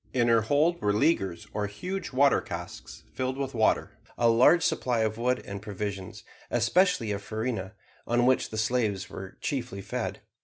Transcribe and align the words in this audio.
In 0.13 0.29
her 0.29 0.41
hold 0.41 0.81
were 0.81 0.93
leaguers 0.93 1.45
or 1.53 1.67
huge 1.67 2.11
water 2.11 2.41
casks 2.41 3.03
filled 3.13 3.37
with 3.37 3.53
water; 3.53 3.91
a 4.17 4.29
large 4.29 4.63
supply 4.63 5.01
of 5.01 5.19
wood 5.19 5.43
and 5.45 5.61
provisions, 5.61 6.23
especially 6.49 7.11
of 7.11 7.21
farina, 7.21 7.73
on 8.07 8.25
which 8.25 8.49
slaves 8.49 9.11
are 9.11 9.37
chiefly 9.41 9.83
fed. 9.83 10.21